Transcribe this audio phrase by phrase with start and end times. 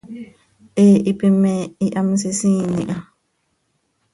[0.79, 1.51] He hipi me
[1.81, 2.97] hihamsisiin iha.